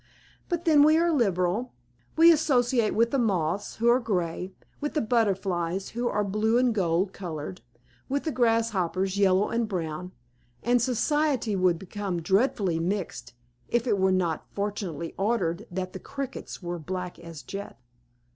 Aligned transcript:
But 0.49 0.65
then 0.65 0.81
we 0.81 0.97
are 0.97 1.11
liberal; 1.11 1.73
we 2.15 2.31
associate 2.31 2.95
with 2.95 3.11
the 3.11 3.19
Moths, 3.19 3.75
who 3.75 3.87
are 3.87 3.99
gray; 3.99 4.51
with 4.79 4.95
the 4.95 4.99
Butterflies, 4.99 5.89
who 5.89 6.07
are 6.09 6.23
blue 6.23 6.57
and 6.57 6.73
gold 6.73 7.13
colored; 7.13 7.61
with 8.09 8.23
the 8.23 8.31
Grasshoppers, 8.31 9.19
yellow 9.19 9.49
and 9.49 9.67
brown; 9.67 10.11
and 10.63 10.81
society 10.81 11.55
would 11.55 11.77
become 11.77 12.19
dreadfully 12.19 12.79
mixed 12.79 13.33
if 13.67 13.85
it 13.85 13.99
were 13.99 14.11
not 14.11 14.47
fortunately 14.55 15.13
ordered 15.19 15.67
that 15.69 15.93
the 15.93 15.99
Crickets 15.99 16.63
are 16.63 16.79
black 16.79 17.19
as 17.19 17.43
jet. 17.43 17.77